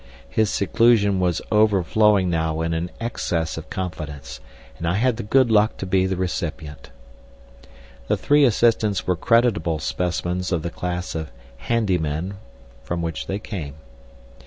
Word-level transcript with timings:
His 0.29 0.49
seclusion 0.49 1.19
was 1.19 1.43
overflowing 1.51 2.27
now 2.27 2.61
in 2.61 2.73
an 2.73 2.89
excess 2.99 3.55
of 3.55 3.69
confidence, 3.69 4.39
and 4.79 4.87
I 4.87 4.95
had 4.95 5.17
the 5.17 5.21
good 5.21 5.51
luck 5.51 5.77
to 5.77 5.85
be 5.85 6.07
the 6.07 6.15
recipient. 6.17 6.89
The 8.07 8.17
three 8.17 8.43
assistants 8.43 9.05
were 9.05 9.15
creditable 9.15 9.77
specimens 9.77 10.51
of 10.51 10.63
the 10.63 10.71
class 10.71 11.13
of 11.13 11.29
"handy 11.57 11.99
men" 11.99 12.37
from 12.81 13.03
which 13.03 13.27
they 13.27 13.37
came. 13.37 13.75